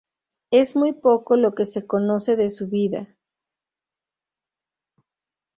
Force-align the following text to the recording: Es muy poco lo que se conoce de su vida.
Es 0.49 0.75
muy 0.75 0.93
poco 0.93 1.35
lo 1.35 1.53
que 1.53 1.63
se 1.67 1.85
conoce 1.85 2.35
de 2.35 2.49
su 2.49 2.67
vida. 2.69 3.15